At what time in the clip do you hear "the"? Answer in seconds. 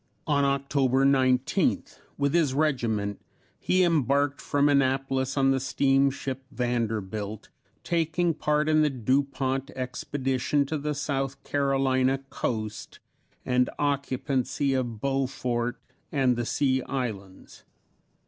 5.51-5.59, 8.81-8.89, 10.79-10.95, 16.35-16.47